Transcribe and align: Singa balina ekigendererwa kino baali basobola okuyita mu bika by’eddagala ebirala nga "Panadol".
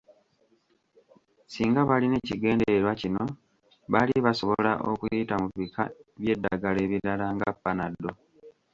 Singa 1.51 1.81
balina 1.89 2.15
ekigendererwa 2.21 2.93
kino 3.01 3.23
baali 3.91 4.15
basobola 4.25 4.71
okuyita 4.91 5.35
mu 5.41 5.47
bika 5.59 5.83
by’eddagala 6.19 6.79
ebirala 6.85 7.25
nga 7.35 7.49
"Panadol". 7.63 8.15